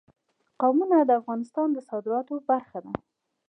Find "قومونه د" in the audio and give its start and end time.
0.61-1.11